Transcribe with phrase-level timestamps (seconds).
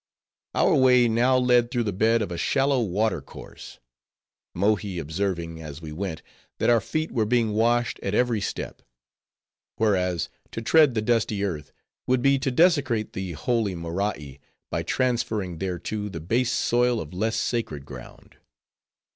[0.55, 3.77] Our way now led through the bed of a shallow water course;
[4.55, 6.23] Mohi observing, as we went,
[6.57, 8.81] that our feet were being washed at every step;
[9.75, 11.71] whereas, to tread the dusty earth
[12.07, 14.39] would be to desecrate the holy Morai,
[14.71, 18.37] by transferring thereto, the base soil of less sacred ground.